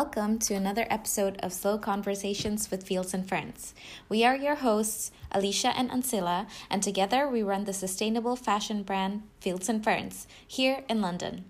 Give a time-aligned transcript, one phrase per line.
[0.00, 3.74] welcome to another episode of Slow Conversations with Fields and Ferns.
[4.08, 9.24] We are your hosts, Alicia and Ancilla, and together we run the sustainable fashion brand
[9.42, 11.44] Fields and Ferns here in London.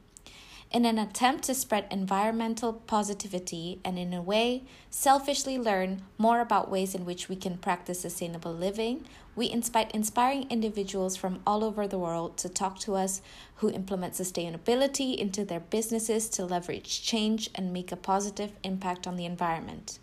[0.71, 6.71] In an attempt to spread environmental positivity and, in a way, selfishly learn more about
[6.71, 11.89] ways in which we can practice sustainable living, we invite inspiring individuals from all over
[11.89, 13.21] the world to talk to us
[13.57, 19.17] who implement sustainability into their businesses to leverage change and make a positive impact on
[19.17, 19.99] the environment.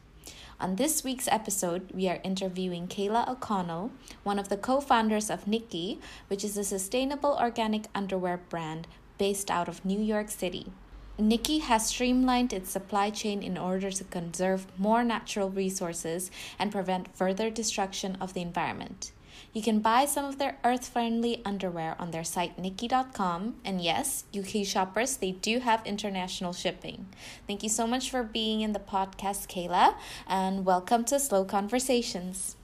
[0.60, 3.92] On this week's episode, we are interviewing Cayla O'Connell,
[4.24, 8.86] one of the co founders of Knickey, which is a sustainable organic underwear brand
[9.18, 10.72] based out of New York City.
[11.20, 17.16] Knickey has streamlined its supply chain in order to conserve more natural resources and prevent
[17.16, 19.12] further destruction of the environment.
[19.54, 23.56] You can buy some of their earth friendly underwear on their site knickey.com.
[23.66, 27.08] And yes, UK shoppers, they do have international shipping.
[27.48, 29.96] Thank you so much for being in the podcast, Cayla,
[30.28, 32.56] and welcome to Slow Conversations.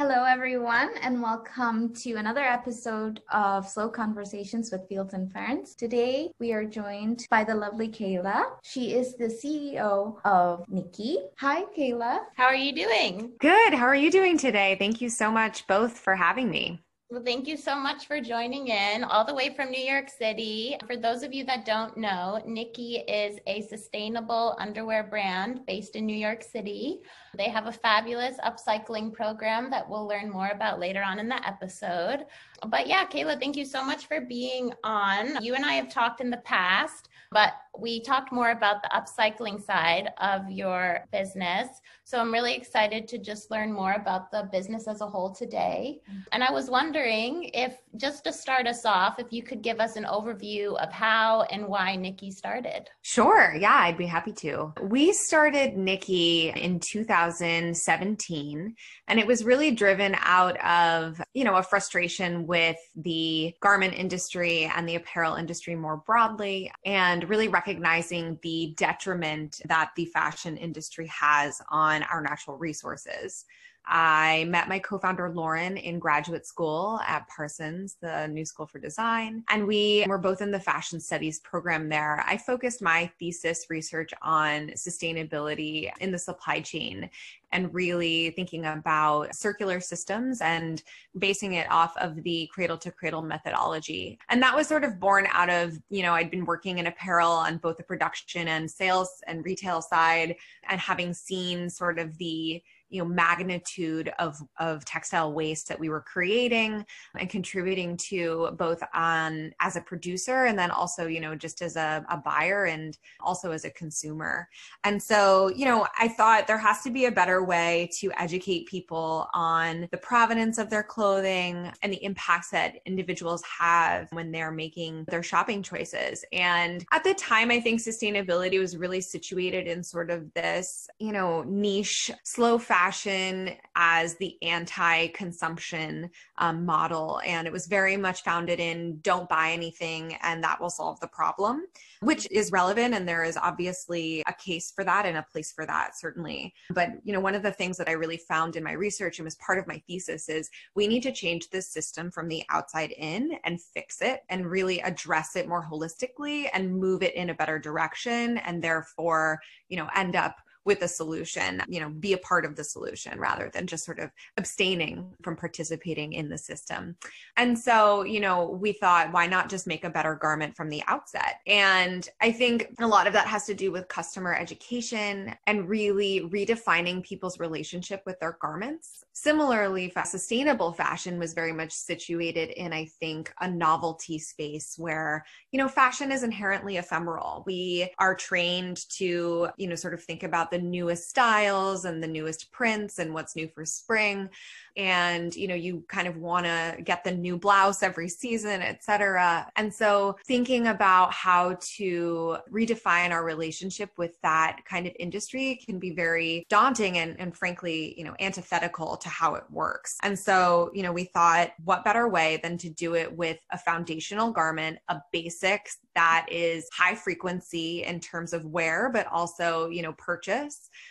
[0.00, 5.74] Hello, everyone, and welcome to another episode of Slow Conversations with Fields and Ferns.
[5.74, 8.44] Today, we are joined by the lovely Cayla.
[8.62, 11.18] She is the CEO of Knickey.
[11.40, 12.20] Hi, Cayla.
[12.34, 13.32] How are you doing?
[13.40, 13.74] Good.
[13.74, 14.74] How are you doing today?
[14.78, 16.80] Thank you so much both for having me.
[17.12, 20.76] Well, thank you so much for joining in all the way from New York City.
[20.86, 26.06] For those of you that don't know, Knickey is a sustainable underwear brand based in
[26.06, 27.00] New York City.
[27.36, 31.44] They have a fabulous upcycling program that we'll learn more about later on in the
[31.44, 32.26] episode.
[32.66, 35.42] But yeah, Cayla, thank you so much for being on.
[35.42, 39.64] You and I have talked in the past but we talked more about the upcycling
[39.64, 41.68] side of your business.
[42.02, 46.00] So I'm really excited to just learn more about the business as a whole today.
[46.32, 49.94] And I was wondering if, just to start us off, if you could give us
[49.94, 52.90] an overview of how and why Knickey started.
[53.02, 53.54] Sure.
[53.56, 54.72] Yeah, I'd be happy to.
[54.82, 58.74] We started Knickey in 2017,
[59.06, 64.64] and it was really driven out of, you know, a frustration with the garment industry
[64.74, 66.68] and the apparel industry more broadly.
[66.84, 73.44] And really recognizing the detriment that the fashion industry has on our natural resources.
[73.86, 78.78] I met my co founder Lauren in graduate school at Parsons, the New School for
[78.78, 82.22] Design, and we were both in the fashion studies program there.
[82.26, 87.10] I focused my thesis research on sustainability in the supply chain
[87.52, 90.82] and really thinking about circular systems and
[91.18, 94.18] basing it off of the cradle to cradle methodology.
[94.28, 97.30] And that was sort of born out of, you know, I'd been working in apparel
[97.30, 100.36] on both the production and sales and retail side
[100.68, 105.88] and having seen sort of the you know magnitude of of textile waste that we
[105.88, 106.84] were creating
[107.16, 111.76] and contributing to both on as a producer and then also you know just as
[111.76, 114.48] a, a buyer and also as a consumer.
[114.84, 118.66] And so you know i thought there has to be a better way to educate
[118.66, 124.50] people on the provenance of their clothing and the impacts that individuals have when they're
[124.50, 126.24] making their shopping choices.
[126.32, 131.12] And at the time i think sustainability was really situated in sort of this you
[131.12, 137.20] know niche slow fashion fashion as the anti consumption um, model.
[137.26, 141.06] And it was very much founded in don't buy anything and that will solve the
[141.08, 141.66] problem,
[142.00, 142.94] which is relevant.
[142.94, 146.54] And there is obviously a case for that and a place for that, certainly.
[146.70, 149.26] But, you know, one of the things that I really found in my research and
[149.26, 152.92] was part of my thesis is we need to change this system from the outside
[152.92, 157.34] in and fix it and really address it more holistically and move it in a
[157.34, 159.38] better direction and therefore,
[159.68, 163.18] you know, end up with a solution, you know, be a part of the solution
[163.18, 166.96] rather than just sort of abstaining from participating in the system.
[167.36, 170.82] And so, you know, we thought, why not just make a better garment from the
[170.86, 171.40] outset?
[171.46, 176.20] And I think a lot of that has to do with customer education and really
[176.20, 179.04] redefining people's relationship with their garments.
[179.12, 185.58] Similarly, sustainable fashion was very much situated in, I think, a novelty space where, you
[185.58, 187.44] know, fashion is inherently ephemeral.
[187.46, 192.08] We are trained to, you know, sort of think about the newest styles and the
[192.08, 194.28] newest prints and what's new for spring.
[194.76, 199.50] And you know you kind of want to get the new blouse every season etc
[199.56, 205.78] and so thinking about how to redefine our relationship with that kind of industry can
[205.78, 209.96] be very daunting and, and frankly you know antithetical to how it works.
[210.02, 213.58] And so you know we thought what better way than to do it with a
[213.58, 219.82] foundational garment a basic that is high frequency in terms of wear but also you
[219.82, 220.39] know purchase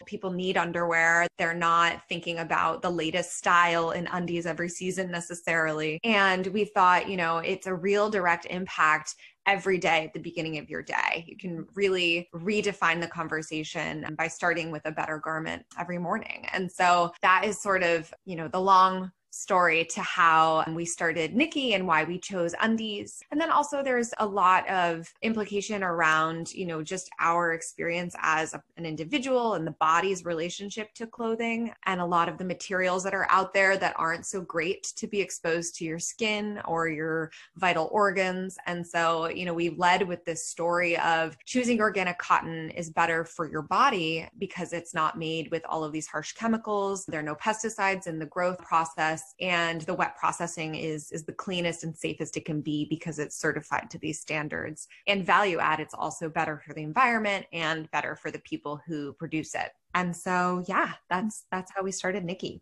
[0.06, 1.28] People need underwear.
[1.38, 6.00] They're not thinking about the latest style in undies every season necessarily.
[6.04, 9.16] And we thought, you know, it's a real direct impact
[9.46, 11.26] every day at the beginning of your day.
[11.28, 16.48] You can really redefine the conversation by starting with a better garment every morning.
[16.54, 21.36] And so that is sort of, you know, the long story to how we started
[21.36, 23.22] Knickey and why we chose undies.
[23.32, 28.54] And then also there's a lot of implication around, you know, just our experience as
[28.54, 33.04] a, an individual and the body's relationship to clothing and a lot of the materials
[33.04, 36.88] that are out there that aren't so great to be exposed to your skin or
[36.88, 38.58] your vital organs.
[38.66, 43.24] And so, you know, we led with this story of choosing organic cotton is better
[43.24, 47.06] for your body because it's not made with all of these harsh chemicals.
[47.06, 51.24] There are no pesticides in the growth process process and the wet processing is is
[51.24, 55.60] the cleanest and safest it can be because it's certified to these standards and value
[55.60, 59.72] add it's also better for the environment and better for the people who produce it
[59.96, 62.62] and so yeah that's that's how we started knickey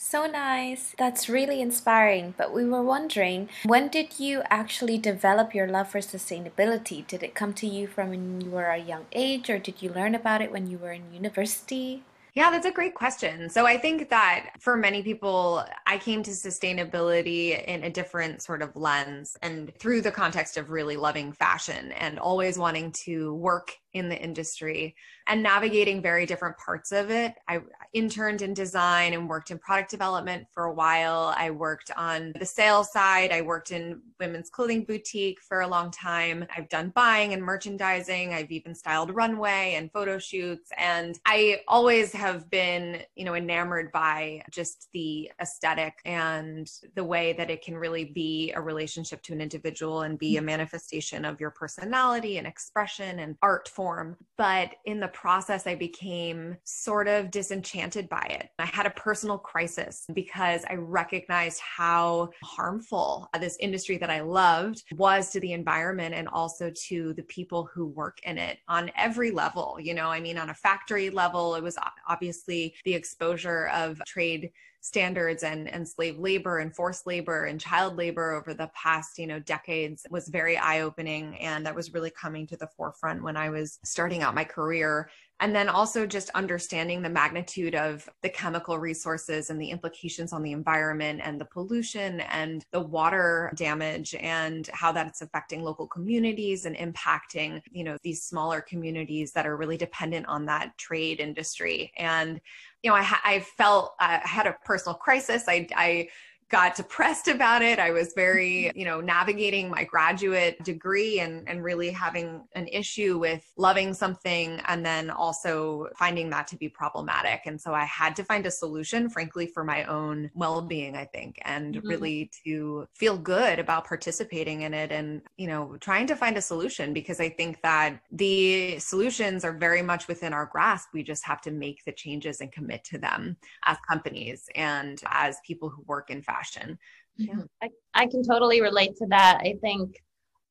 [0.00, 0.94] so nice.
[0.96, 2.34] That's really inspiring.
[2.38, 7.04] But we were wondering, when did you actually develop your love for sustainability?
[7.04, 9.90] Did it come to you from when you were a young age, or did you
[9.90, 12.04] learn about it when you were in university?
[12.38, 13.50] Yeah, that's a great question.
[13.50, 18.62] So I think that for many people, I came to sustainability in a different sort
[18.62, 23.72] of lens and through the context of really loving fashion and always wanting to work
[23.94, 24.94] in the industry
[25.26, 27.34] and navigating very different parts of it.
[27.48, 27.60] I
[27.92, 31.34] interned in design and worked in product development for a while.
[31.36, 33.30] I worked on the sales side.
[33.30, 36.46] I worked in women's clothing boutique for a long time.
[36.56, 38.32] I've done buying and merchandising.
[38.32, 40.70] I've even styled runway and photo shoots.
[40.76, 47.34] And I always have been, you know, enamored by just the aesthetic and the way
[47.34, 50.46] that it can really be a relationship to an individual and be a mm-hmm.
[50.46, 53.87] manifestation of your personality and expression and art form.
[54.36, 58.50] But in the process, I became sort of disenchanted by it.
[58.58, 64.84] I had a personal crisis because I recognized how harmful this industry that I loved
[64.96, 69.30] was to the environment and also to the people who work in it on every
[69.30, 69.78] level.
[69.80, 74.50] You know, I mean, on a factory level, it was obviously the exposure of trade
[74.80, 79.26] standards and, and slave labor and forced labor and child labor over the past you
[79.26, 83.50] know decades was very eye-opening and that was really coming to the forefront when i
[83.50, 88.78] was starting out my career and then also just understanding the magnitude of the chemical
[88.78, 94.68] resources and the implications on the environment and the pollution and the water damage and
[94.72, 99.76] how that's affecting local communities and impacting you know these smaller communities that are really
[99.76, 101.92] dependent on that trade industry.
[101.96, 102.40] And
[102.82, 105.44] you know i, I felt i had a personal crisis.
[105.48, 106.08] I i
[106.50, 107.78] got depressed about it.
[107.78, 113.18] I was very, you know, navigating my graduate degree and, and really having an issue
[113.18, 117.42] with loving something and then also finding that to be problematic.
[117.44, 121.04] And so I had to find a solution, frankly, for my own well being, I
[121.04, 121.88] think, and mm-hmm.
[121.88, 126.42] really to feel good about participating in it and, you know, trying to find a
[126.42, 130.88] solution because I think that the solutions are very much within our grasp.
[130.94, 133.36] We just have to make the changes and commit to them
[133.66, 136.78] as companies and as people who work in fashion fashion.
[137.16, 137.34] Yeah.
[137.34, 137.40] Mm-hmm.
[137.62, 139.38] I, I can totally relate to that.
[139.40, 139.96] I think,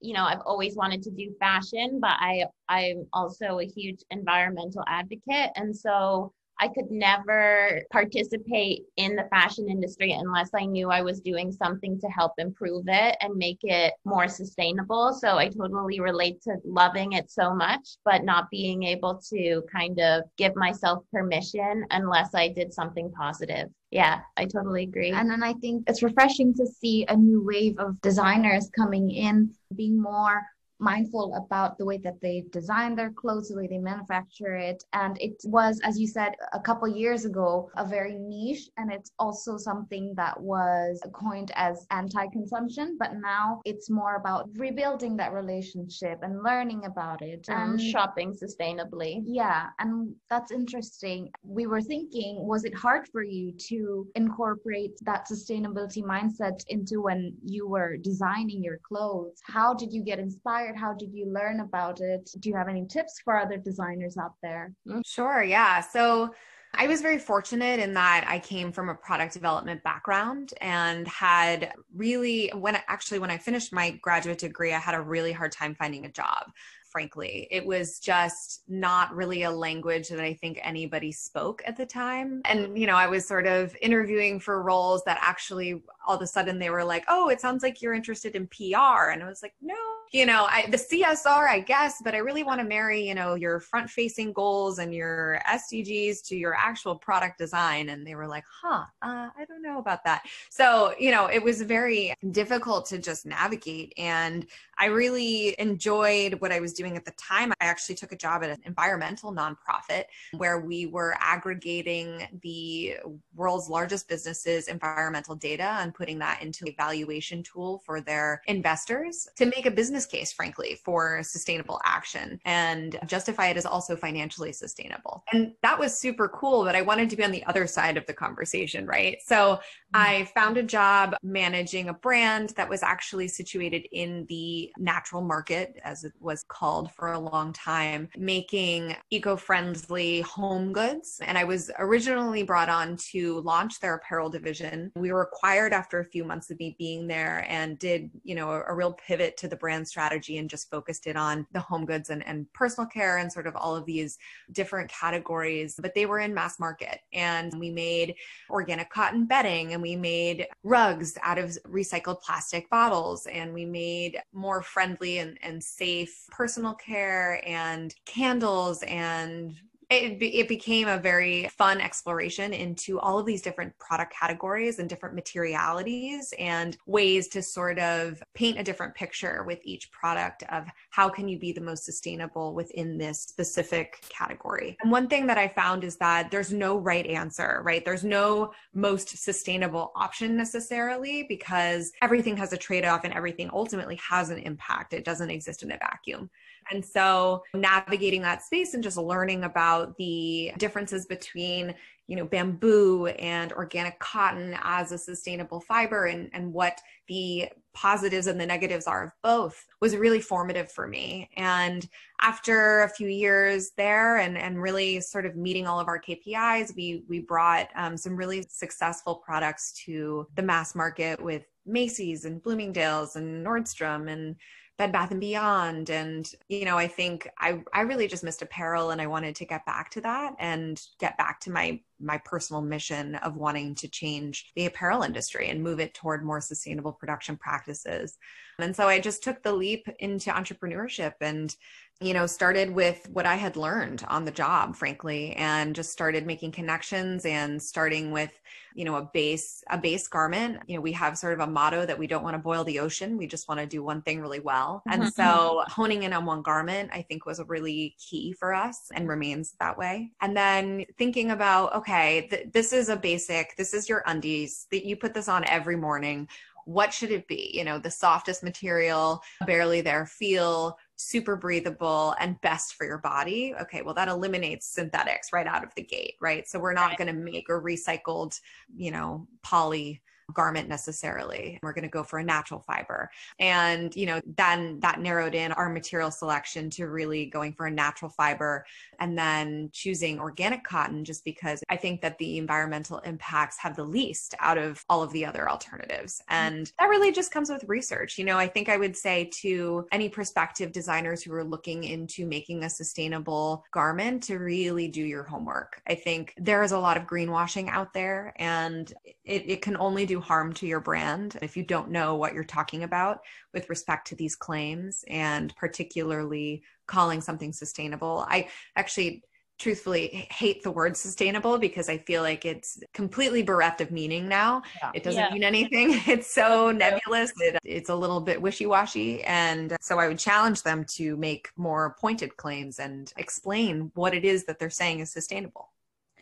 [0.02, 4.84] you know, I've always wanted to do fashion, but I I'm also a huge environmental
[4.88, 5.52] advocate.
[5.56, 11.22] And so I could never participate in the fashion industry unless I knew I was
[11.22, 15.14] doing something to help improve it and make it more sustainable.
[15.14, 20.00] So I totally relate to loving it so much, but not being able to kind
[20.00, 23.70] of give myself permission unless I did something positive.
[23.92, 25.12] Yeah, I totally agree.
[25.12, 29.52] And then I think it's refreshing to see a new wave of designers coming in,
[29.76, 30.42] being more
[30.80, 34.84] mindful about the way that they design their clothes, the way they manufacture it.
[34.94, 38.70] And it was, as you said, a couple years ago, a very niche.
[38.78, 42.98] And it's also something that was coined as anti consumption.
[43.00, 47.72] But now it's more about rebuilding that relationship and learning about it mm-hmm.
[47.72, 49.22] and shopping sustainably.
[49.26, 49.68] Yeah.
[49.80, 51.32] And that's interesting.
[51.44, 57.34] We were thinking, was it hard for you to incorporate that sustainability mindset into when
[57.44, 59.40] you were designing your clothes?
[59.44, 60.67] How did you get inspired?
[60.68, 60.80] Inspired?
[60.80, 62.30] How did you learn about it?
[62.40, 64.74] Do you have any tips for other designers out there?
[64.88, 65.82] Mm, sure, yeah.
[65.82, 66.34] So
[66.74, 71.74] I was very fortunate in that I came from a product development background and had
[71.96, 75.76] really when actually when I finished my graduate degree I had a really hard time
[75.76, 76.52] finding a job
[76.90, 77.48] frankly.
[77.52, 82.42] It was just not really a language that I think anybody spoke at the time.
[82.46, 86.28] And, you know, I was sort of interviewing for roles that actually all of a
[86.28, 89.44] sudden they were like, "Oh, it sounds like you're interested in PR," and I was
[89.44, 89.76] like, "No,
[90.14, 93.36] you know, I, the CSR, I guess, but I really want to marry, you know,
[93.36, 98.46] your front-facing goals and your SDGs to your actual product design." And they were like,
[98.62, 102.98] "Huh, uh, I don't know about that." So, you know, it was very difficult to
[102.98, 104.48] just navigate, and
[104.80, 107.52] I really enjoyed what I was doing at the time.
[107.60, 110.06] I actually took a job at an environmental nonprofit
[110.38, 112.98] where we were aggregating the
[113.36, 119.28] world's largest businesses' environmental data and putting that into a valuation tool for their investors
[119.36, 124.54] to make a business case, frankly, for sustainable action and justify it as also financially
[124.54, 125.24] sustainable.
[125.34, 128.06] And that was super cool, but I wanted to be on the other side of
[128.06, 129.18] the conversation, right?
[129.26, 129.96] So mm-hmm.
[129.96, 135.80] I found a job managing a brand that was actually situated in the natural market,
[135.84, 141.20] as it was called for a long time, making eco friendly home goods.
[141.26, 144.92] And I was originally brought on to launch their apparel division.
[144.96, 148.52] We were acquired after a few months of me being there and did, you know,
[148.52, 151.86] a, a real pivot to the brand strategy and just focused it on the home
[151.86, 154.18] goods and, and personal care and sort of all of these
[154.52, 155.76] different categories.
[155.82, 157.00] But they were in mass market.
[157.14, 158.16] And we made
[158.50, 164.20] organic cotton bedding and we made rugs out of recycled plastic bottles and we made
[164.34, 169.56] more friendly and, and safe personal care and candles and
[169.90, 174.90] it, it became a very fun exploration into all of these different product categories and
[174.90, 180.66] different materialities and ways to sort of paint a different picture with each product of
[180.90, 184.76] how can you be the most sustainable within this specific category.
[184.82, 187.86] And one thing that I found is that there's no right answer, right?
[187.86, 193.96] There's no most sustainable option necessarily because everything has a trade off and everything ultimately
[193.96, 194.94] has an impact.
[194.94, 196.30] It doesn't exist in a vacuum.
[196.72, 201.76] And so navigating that space and just learning about the differences between,
[202.08, 208.28] you know, bamboo and organic cotton as a sustainable fiber and, and what the positives
[208.28, 211.30] and the negatives are of both was really formative for me.
[211.38, 211.88] And
[212.22, 216.76] after a few years there and, and really sort of meeting all of our KPIs,
[216.76, 222.42] we, we brought um, some really successful products to the mass market with Macy's and
[222.42, 224.36] Bloomingdale's and Nordstrom and
[224.78, 225.90] Bed Bath and Beyond.
[225.90, 229.46] And, you know, I think I, I really just missed apparel and I wanted to
[229.46, 233.88] get back to that and get back to my my personal mission of wanting to
[233.88, 238.18] change the apparel industry and move it toward more sustainable production practices.
[238.60, 241.56] And so I just took the leap into entrepreneurship and
[242.00, 246.28] you know, started with what I had learned on the job, frankly, and just started
[246.28, 248.40] making connections and starting with,
[248.76, 250.62] you know, a base, a base garment.
[250.68, 252.80] You know, we have sort of a motto that we don't want to boil the
[252.80, 253.18] ocean.
[253.18, 254.84] We just want to do one thing really well.
[254.88, 255.02] Mm-hmm.
[255.02, 258.90] And so honing in on one garment, I think was a really key for us
[258.94, 260.12] and remains that way.
[260.22, 264.86] And then thinking about, okay, th- this is a basic, this is your undies that
[264.86, 266.28] you put this on every morning
[266.68, 267.50] what should it be?
[267.54, 273.54] You know, the softest material, barely there feel, super breathable and best for your body.
[273.62, 276.48] Okay, well, that eliminates synthetics right out of the gate, right?
[276.48, 276.98] So we're not right.
[276.98, 278.40] going to make a recycled,
[278.76, 280.02] you know, poly
[280.34, 281.60] garment necessarily.
[281.62, 283.10] We're going to go for a natural fiber.
[283.40, 287.72] And, you know, then that narrowed in our material selection to really going for a
[287.72, 288.66] natural fiber
[289.00, 293.84] and then choosing organic cotton just because I think that the environmental impacts have the
[293.84, 296.22] least out of all of the other alternatives.
[296.30, 296.56] Mm-hmm.
[296.56, 298.18] And that really just comes with research.
[298.18, 302.26] You know, I think I would say to any prospective designers who are looking into
[302.26, 305.82] making a sustainable garment to really do your homework.
[305.88, 308.92] I think there is a lot of greenwashing out there and
[309.24, 312.44] it, it can only do harm to your brand if you don't know what you're
[312.44, 313.20] talking about
[313.54, 318.26] with respect to these claims and particularly calling something sustainable.
[318.30, 319.24] I actually
[319.60, 324.62] truthfully hate the word sustainable because I feel like it's completely bereft of meaning now.
[324.82, 324.92] Yeah.
[324.94, 325.34] It doesn't yeah.
[325.34, 326.00] mean anything.
[326.08, 327.34] It's so nebulous.
[327.40, 329.24] It, it's a little bit wishy-washy.
[329.24, 334.24] And so I would challenge them to make more pointed claims and explain what it
[334.24, 335.70] is that they're saying is sustainable.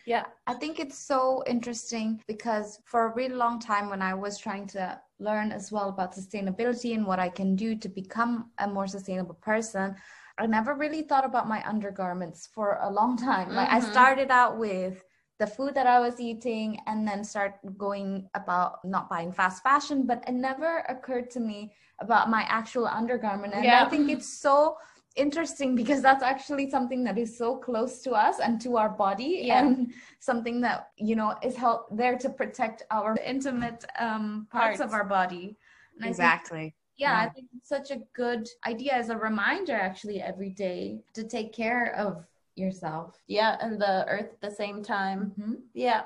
[0.05, 4.37] Yeah, I think it's so interesting because for a really long time, when I was
[4.37, 8.67] trying to learn as well about sustainability and what I can do to become a
[8.67, 9.95] more sustainable person,
[10.37, 13.47] I never really thought about my undergarments for a long time.
[13.47, 13.55] Mm-hmm.
[13.55, 13.91] Like I mm-hmm.
[13.91, 15.03] started out with
[15.39, 20.05] the food that I was eating and then start going about not buying fast fashion,
[20.05, 23.53] but it never occurred to me about my actual undergarment.
[23.53, 23.83] And yeah.
[23.83, 24.77] I think it's so
[25.15, 29.41] interesting because that's actually something that is so close to us and to our body
[29.43, 29.59] yeah.
[29.59, 34.81] and something that you know is help there to protect our intimate um, parts, parts,
[34.81, 35.55] of our body.
[35.99, 39.75] And exactly think, yeah, yeah i think it's such a good idea as a reminder
[39.75, 43.19] actually every day to take care of yourself.
[43.27, 45.33] Yeah and the earth at the same time.
[45.39, 45.53] Mm-hmm.
[45.73, 46.03] yeah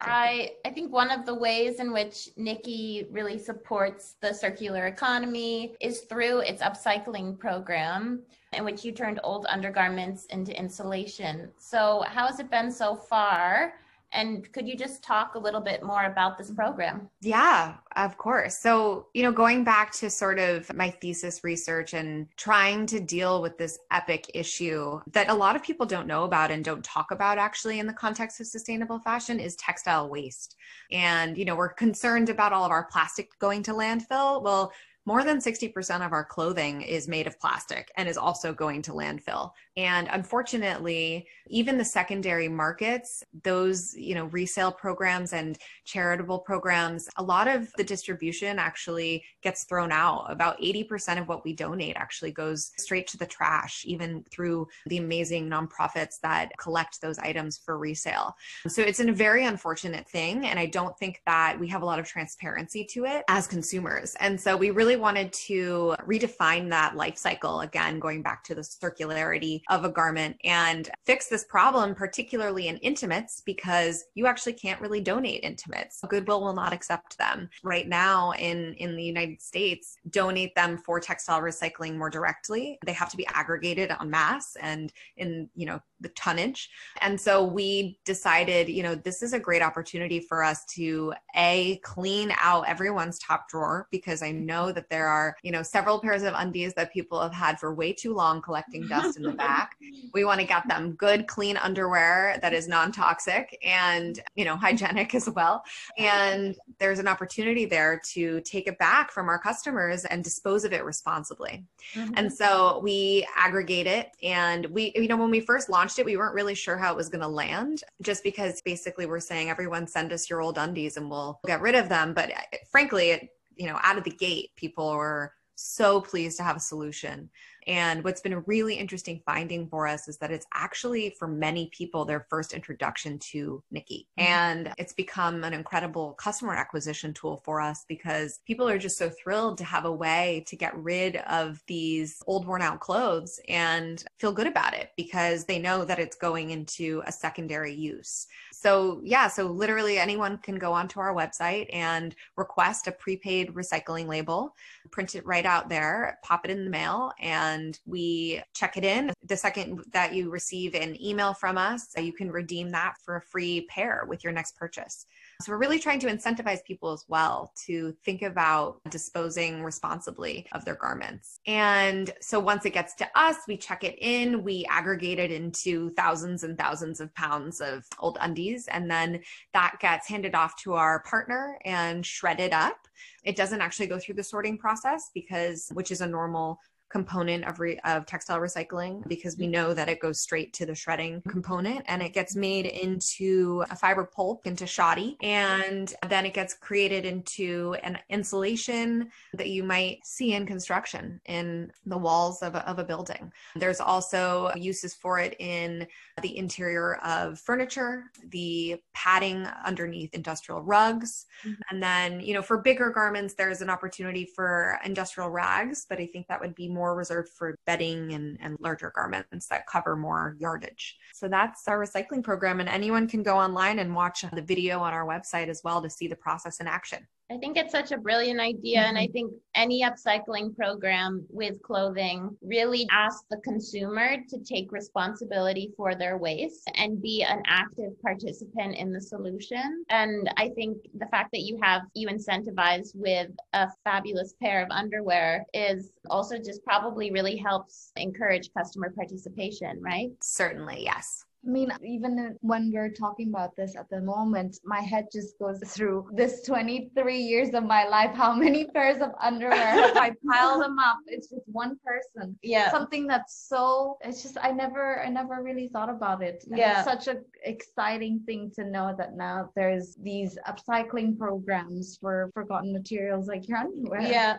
[0.00, 5.74] I, I think one of the ways in which Knickey really supports the circular economy
[5.80, 11.50] is through its upcycling program in which you turned old undergarments into insulation.
[11.58, 13.74] So, how has it been so far?
[14.12, 17.10] And could you just talk a little bit more about this program?
[17.20, 18.58] Yeah, of course.
[18.58, 23.42] So, you know, going back to sort of my thesis research and trying to deal
[23.42, 27.10] with this epic issue that a lot of people don't know about and don't talk
[27.10, 30.56] about actually in the context of sustainable fashion is textile waste.
[30.90, 34.42] And, you know, we're concerned about all of our plastic going to landfill.
[34.42, 34.72] Well,
[35.08, 38.92] more than 60% of our clothing is made of plastic and is also going to
[38.92, 39.52] landfill.
[39.78, 47.22] And unfortunately, even the secondary markets, those, you know, resale programs and charitable programs, a
[47.22, 50.26] lot of the distribution actually gets thrown out.
[50.28, 54.98] About 80% of what we donate actually goes straight to the trash, even through the
[54.98, 58.34] amazing nonprofits that collect those items for resale.
[58.66, 60.44] So it's a very unfortunate thing.
[60.44, 64.14] And I don't think that we have a lot of transparency to it as consumers.
[64.20, 68.62] And so we really wanted to redefine that life cycle again, going back to the
[68.62, 74.80] circularity of a garment and fix this problem, particularly in intimates, because you actually can't
[74.80, 76.00] really donate intimates.
[76.08, 77.48] Goodwill will not accept them.
[77.62, 82.78] Right now in, in the United States, donate them for textile recycling more directly.
[82.84, 86.70] They have to be aggregated en masse and in, you know, the tonnage.
[87.00, 91.80] And so we decided, you know, this is a great opportunity for us to A,
[91.82, 96.22] clean out everyone's top drawer because I know that there are, you know, several pairs
[96.22, 99.76] of undies that people have had for way too long collecting dust in the back.
[100.12, 104.56] We want to get them good, clean underwear that is non toxic and, you know,
[104.56, 105.64] hygienic as well.
[105.96, 110.72] And there's an opportunity there to take it back from our customers and dispose of
[110.72, 111.64] it responsibly.
[111.94, 112.14] Mm-hmm.
[112.16, 116.16] And so we aggregate it and we, you know, when we first launched it, we
[116.16, 119.86] weren't really sure how it was going to land just because basically we're saying everyone
[119.86, 122.14] send us your old undies and we'll get rid of them.
[122.14, 126.42] But uh, frankly, it, you know, out of the gate, people were so pleased to
[126.42, 127.30] have a solution.
[127.68, 131.70] And what's been a really interesting finding for us is that it's actually for many
[131.72, 134.08] people their first introduction to Knickey.
[134.18, 134.32] Mm-hmm.
[134.32, 139.10] And it's become an incredible customer acquisition tool for us because people are just so
[139.10, 144.02] thrilled to have a way to get rid of these old worn out clothes and
[144.18, 148.26] feel good about it because they know that it's going into a secondary use.
[148.52, 154.06] So, yeah, so literally anyone can go onto our website and request a prepaid recycling
[154.06, 154.54] label,
[154.90, 159.12] print it right out there, pop it in the mail, and we check it in.
[159.24, 163.22] The second that you receive an email from us, you can redeem that for a
[163.22, 165.06] free pair with your next purchase.
[165.42, 170.64] So we're really trying to incentivize people as well to think about disposing responsibly of
[170.64, 171.40] their garments.
[171.46, 175.90] And so once it gets to us, we check it in, we aggregate it into
[175.90, 179.20] thousands and thousands of pounds of old undies, and then
[179.52, 182.76] that gets handed off to our partner and shredded up.
[183.24, 186.58] It doesn't actually go through the sorting process because, which is a normal
[186.90, 190.74] component of, re- of textile recycling because we know that it goes straight to the
[190.74, 196.34] shredding component and it gets made into a fiber pulp into shoddy and then it
[196.34, 202.54] gets created into an insulation that you might see in construction in the walls of
[202.54, 203.30] a, of a building.
[203.56, 205.86] There's also uses for it in
[206.22, 211.26] the interior of furniture, the padding underneath industrial rugs.
[211.44, 211.60] Mm-hmm.
[211.70, 216.06] And then, you know, for bigger garments, there's an opportunity for industrial rags, but I
[216.06, 220.36] think that would be more reserved for bedding and, and larger garments that cover more
[220.38, 220.96] yardage.
[221.12, 222.60] So that's our recycling program.
[222.60, 225.90] And anyone can go online and watch the video on our website as well to
[225.90, 227.06] see the process in action.
[227.30, 228.78] I think it's such a brilliant idea.
[228.78, 228.88] Mm-hmm.
[228.88, 229.12] And I mm-hmm.
[229.12, 236.16] think any upcycling program with clothing really asks the consumer to take responsibility for their
[236.16, 239.84] waste and be an active participant in the solution.
[239.90, 244.68] And I think the fact that you have you incentivize with a fabulous pair of
[244.70, 250.10] underwear is also just probably really helps encourage customer participation, right?
[250.22, 251.24] Certainly, yes.
[251.46, 255.60] I mean, even when we're talking about this at the moment, my head just goes
[255.66, 258.10] through this 23 years of my life.
[258.14, 260.98] How many pairs of underwear have I piled them up?
[261.06, 262.36] It's just one person.
[262.42, 262.70] Yeah.
[262.70, 266.44] Something that's so, it's just, I never, I never really thought about it.
[266.48, 266.82] And yeah.
[266.82, 272.72] It's such an exciting thing to know that now there's these upcycling programs for forgotten
[272.72, 274.02] materials like your underwear.
[274.02, 274.38] Yeah.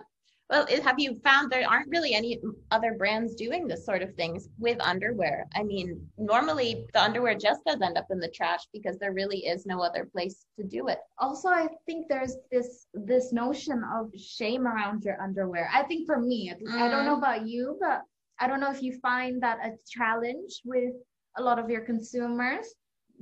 [0.49, 2.39] Well, have you found there aren't really any
[2.71, 5.47] other brands doing this sort of things with underwear?
[5.55, 9.45] I mean, normally the underwear just does end up in the trash because there really
[9.45, 10.97] is no other place to do it.
[11.19, 15.69] Also, I think there's this this notion of shame around your underwear.
[15.71, 16.71] I think for me, mm.
[16.71, 17.19] I don't know mm.
[17.19, 18.01] about you, but
[18.39, 20.93] I don't know if you find that a challenge with
[21.37, 22.73] a lot of your consumers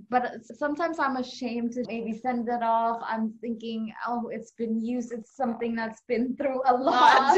[0.10, 3.02] but sometimes I'm ashamed to maybe send it off.
[3.06, 5.12] I'm thinking, oh, it's been used.
[5.12, 7.38] It's something that's been through a lot.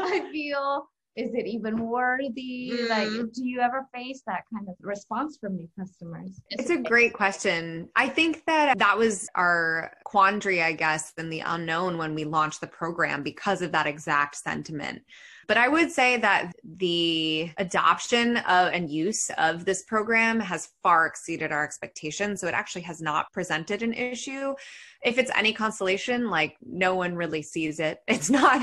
[0.00, 2.88] I feel is it even worthy mm.
[2.88, 7.12] like do you ever face that kind of response from your customers it's a great
[7.12, 12.24] question i think that that was our quandary i guess and the unknown when we
[12.24, 15.02] launched the program because of that exact sentiment
[15.50, 21.06] but I would say that the adoption of and use of this program has far
[21.06, 22.40] exceeded our expectations.
[22.40, 24.54] So it actually has not presented an issue.
[25.02, 27.98] If it's any consolation, like no one really sees it.
[28.06, 28.60] It's not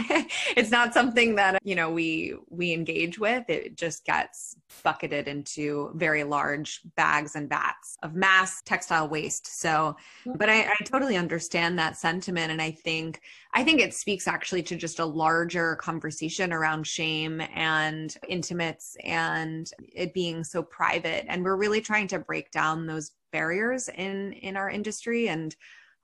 [0.55, 3.43] it's not something that, you know, we we engage with.
[3.49, 9.59] It just gets bucketed into very large bags and vats of mass textile waste.
[9.59, 10.33] So, hmm.
[10.35, 12.51] but I, I totally understand that sentiment.
[12.51, 13.21] And I think,
[13.53, 19.69] I think it speaks actually to just a larger conversation around shame and intimates and
[19.93, 21.25] it being so private.
[21.27, 25.55] And we're really trying to break down those barriers in in our industry and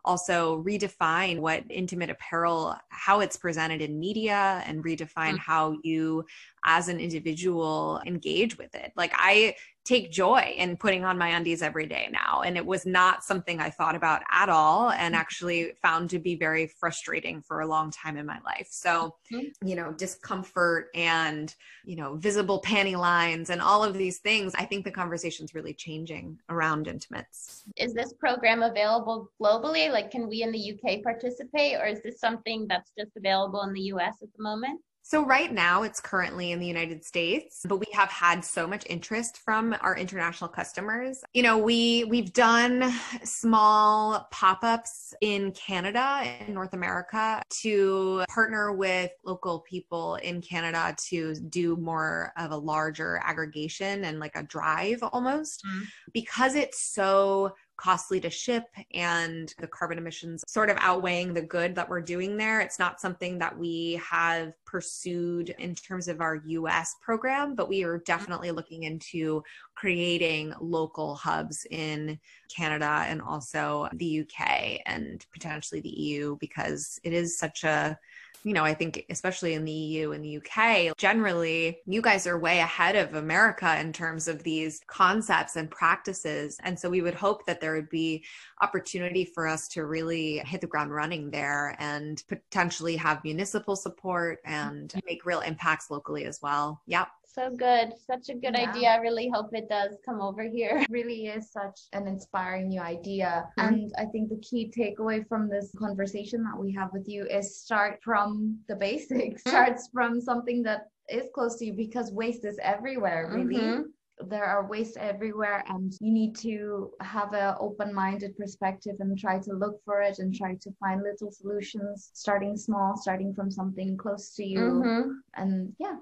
[0.06, 5.38] also redefine what intimate apparel how it's presented in media and redefine mm-hmm.
[5.38, 6.26] how you
[6.66, 11.62] as an individual engage with it like i take joy in putting on my undies
[11.62, 12.42] every day now.
[12.42, 15.22] And it was not something I thought about at all and mm-hmm.
[15.22, 18.68] actually found to be very frustrating for a long time in my life.
[18.70, 19.68] So, mm-hmm.
[19.68, 24.64] you know, discomfort and, you know, visible panty lines and all of these things, I
[24.64, 27.64] think the conversation's really changing around intimates.
[27.76, 29.92] Is this program available globally?
[29.92, 33.74] Like, can we in the UK participate or is this something that's just available in
[33.74, 34.80] the US at the moment?
[35.06, 38.86] So right now it's currently in the United States, but we have had so much
[38.90, 41.22] interest from our international customers.
[41.34, 42.90] You know, we we've done
[43.24, 51.36] small pop-ups in Canada in North America to partner with local people in Canada to
[51.50, 55.84] do more of a larger aggregation and like a drive almost mm-hmm.
[56.14, 61.76] because it's so costly to ship and the carbon emissions sort of outweighing the good
[61.76, 62.62] that we're doing there.
[62.62, 67.84] It's not something that we have pursued in terms of our US program, but we
[67.84, 68.04] are mm-hmm.
[68.06, 69.44] definitely looking into
[69.76, 72.20] creating local hubs in
[72.56, 77.98] Canada and also the UK and potentially the EU because it is such a
[78.44, 82.38] you know, I think especially in the EU and the UK, generally, you guys are
[82.38, 86.58] way ahead of America in terms of these concepts and practices.
[86.64, 88.26] And so we would hope that there would be
[88.62, 94.40] opportunity for us to really hit the ground running there and potentially have municipal support
[94.44, 95.00] and mm-hmm.
[95.06, 96.82] make real impacts locally as well.
[96.86, 97.94] Yep so good.
[98.06, 98.70] Such a good yeah.
[98.70, 98.90] idea.
[98.90, 100.80] I really hope it does come over here.
[100.80, 103.46] It really is such an inspiring new idea.
[103.58, 103.74] Mm-hmm.
[103.74, 107.58] And I think the key takeaway from this conversation that we have with you is
[107.58, 109.50] start from the basics, mm-hmm.
[109.50, 113.56] starts from something that is close to you because waste is everywhere, really.
[113.56, 113.82] Mm-hmm
[114.30, 119.54] there are waste everywhere and you need to have an open-minded perspective and try to
[119.54, 124.36] look for it and try to find little solutions starting small starting from something close
[124.36, 125.10] to you mm-hmm.
[125.36, 125.96] and yeah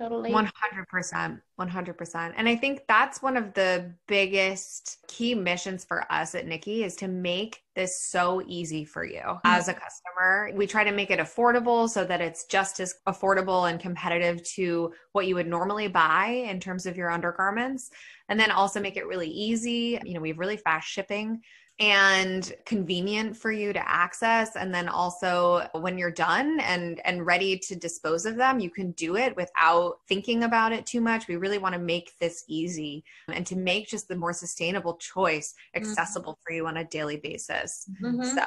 [0.00, 0.30] totally.
[0.32, 6.46] 100% 100% and i think that's one of the biggest key missions for us at
[6.46, 9.46] knickey is to make this so easy for you mm-hmm.
[9.46, 10.50] as a customer.
[10.54, 14.92] We try to make it affordable so that it's just as affordable and competitive to
[15.12, 17.90] what you would normally buy in terms of your undergarments
[18.28, 19.98] and then also make it really easy.
[20.04, 21.40] You know we have really fast shipping
[21.80, 27.58] and convenient for you to access and then also when you're done and and ready
[27.58, 31.36] to dispose of them you can do it without thinking about it too much we
[31.36, 35.82] really want to make this easy and to make just the more sustainable choice mm-hmm.
[35.82, 36.42] accessible mm-hmm.
[36.46, 38.22] for you on a daily basis mm-hmm.
[38.22, 38.44] so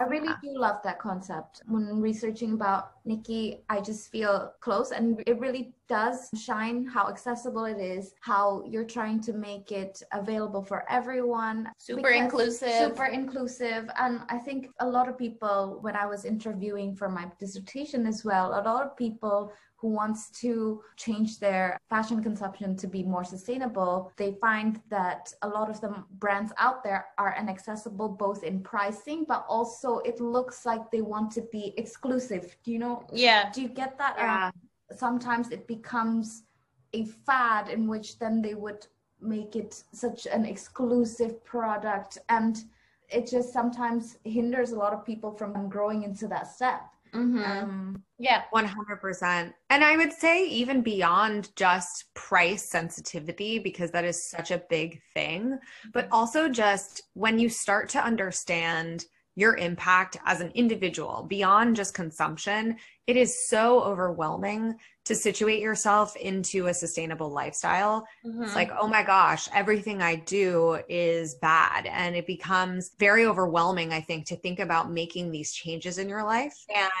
[0.00, 1.62] I really do love that concept.
[1.68, 7.64] When researching about Knickey, I just feel close and it really does shine how accessible
[7.64, 11.68] it is, how you're trying to make it available for everyone.
[11.78, 12.78] Super inclusive.
[12.86, 13.90] Super inclusive.
[13.98, 18.24] And I think a lot of people, when I was interviewing for my dissertation as
[18.24, 23.24] well, a lot of people who wants to change their fashion consumption to be more
[23.24, 28.60] sustainable, they find that a lot of the brands out there are inaccessible both in
[28.60, 32.54] pricing, but also it looks like they want to be exclusive.
[32.62, 33.06] Do you know?
[33.12, 33.50] Yeah.
[33.50, 34.14] Do you get that?
[34.18, 34.50] Yeah.
[34.96, 36.44] Sometimes it becomes
[36.92, 38.86] a fad in which then they would
[39.20, 42.64] make it such an exclusive product and
[43.08, 46.82] it just sometimes hinders a lot of people from growing into that step
[47.14, 47.44] Mm-hmm.
[47.44, 49.52] Um, yeah, 100%.
[49.70, 55.00] And I would say, even beyond just price sensitivity, because that is such a big
[55.14, 55.58] thing,
[55.92, 56.14] but mm-hmm.
[56.14, 59.04] also just when you start to understand
[59.36, 64.74] your impact as an individual beyond just consumption, it is so overwhelming
[65.06, 68.06] to situate yourself into a sustainable lifestyle.
[68.24, 68.42] Mm-hmm.
[68.42, 71.86] It's like, oh my gosh, everything I do is bad.
[71.86, 76.22] And it becomes very overwhelming, I think, to think about making these changes in your
[76.22, 76.54] life.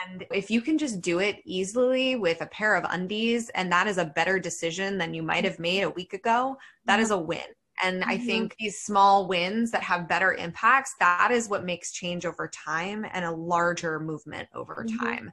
[0.08, 3.86] And if you can just do it easily with a pair of undies, and that
[3.86, 7.02] is a better decision than you might have made a week ago, that mm-hmm.
[7.02, 7.40] is a win.
[7.82, 8.10] And mm-hmm.
[8.10, 12.48] I think these small wins that have better impacts, that is what makes change over
[12.48, 15.04] time and a larger movement over mm-hmm.
[15.04, 15.32] time.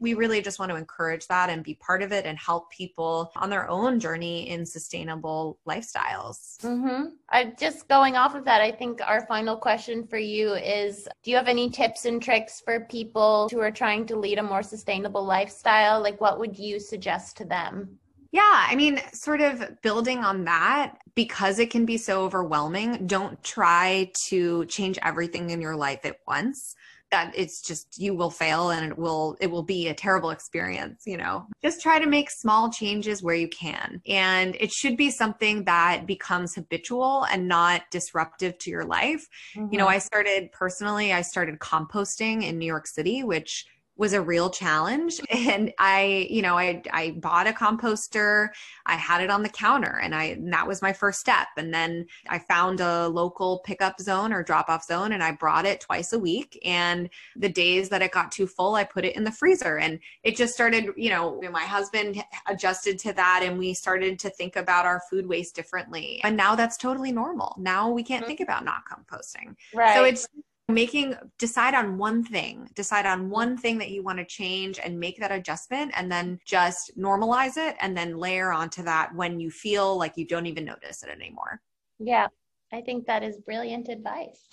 [0.00, 3.32] We really just want to encourage that and be part of it and help people
[3.36, 6.58] on their own journey in sustainable lifestyles.
[6.58, 7.14] Mm-hmm.
[7.30, 11.30] I just going off of that, I think our final question for you is Do
[11.30, 14.62] you have any tips and tricks for people who are trying to lead a more
[14.62, 16.02] sustainable lifestyle?
[16.02, 17.98] Like, what would you suggest to them?
[18.30, 23.42] Yeah, I mean, sort of building on that, because it can be so overwhelming, don't
[23.42, 26.74] try to change everything in your life at once.
[27.10, 31.04] That it's just you will fail and it will it will be a terrible experience,
[31.06, 31.46] you know.
[31.62, 34.02] Just try to make small changes where you can.
[34.06, 39.26] And it should be something that becomes habitual and not disruptive to your life.
[39.56, 39.72] Mm-hmm.
[39.72, 39.94] You know, mm-hmm.
[39.94, 43.64] I started personally, I started composting in New York City, which
[43.98, 45.20] was a real challenge.
[45.48, 48.48] And i you know i i bought a composter
[48.86, 51.48] i had it on the counter and i and that was my first step.
[51.56, 55.66] And then i found a local pickup zone or drop off zone and i brought
[55.66, 56.58] it twice a week.
[56.64, 59.78] And the days that it got too full i put it in the freezer.
[59.78, 64.30] And it just started you know my husband adjusted to that and we started to
[64.30, 66.20] think about our food waste differently.
[66.24, 67.54] And now that's totally normal.
[67.58, 68.28] Now we can't mm-hmm.
[68.28, 69.56] think about not composting.
[69.74, 69.94] Right.
[69.94, 70.28] so it's
[70.68, 75.00] making decide on one thing decide on one thing that you want to change and
[75.00, 79.50] make that adjustment and then just normalize it and then layer onto that when you
[79.50, 81.60] feel like you don't even notice it anymore.
[81.98, 82.28] Yeah
[82.70, 84.46] i think that is brilliant advice.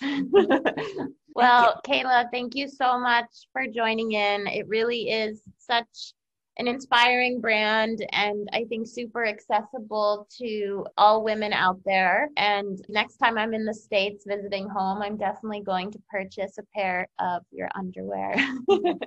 [1.34, 4.46] Well cayla thank you so much for joining in.
[4.46, 6.14] It really is such
[6.58, 12.30] an inspiring brand and I think super accessible to all women out there.
[12.36, 16.62] And next time I'm in the States visiting home, I'm definitely going to purchase a
[16.74, 18.34] pair of your underwear.
[18.36, 19.02] Thank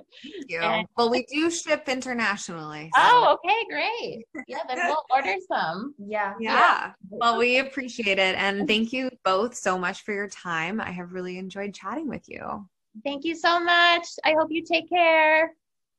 [0.48, 0.60] you.
[0.70, 2.90] And, well, we do ship internationally.
[2.94, 3.00] So.
[3.02, 4.44] Oh, okay, great.
[4.46, 5.94] Yeah, then we'll order some.
[5.98, 6.34] Yeah.
[6.38, 6.92] Yeah.
[7.08, 8.36] Well, we appreciate it.
[8.36, 10.80] And thank you both so much for your time.
[10.80, 12.68] I have really enjoyed chatting with you.
[13.04, 14.06] Thank you so much.
[14.24, 15.54] I hope you take care.